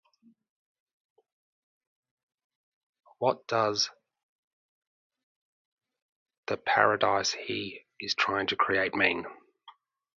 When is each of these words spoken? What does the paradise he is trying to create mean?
What 3.19 3.45
does 3.45 3.91
the 6.47 6.57
paradise 6.57 7.33
he 7.33 7.85
is 7.99 8.15
trying 8.15 8.47
to 8.47 8.55
create 8.55 8.95
mean? 8.95 9.27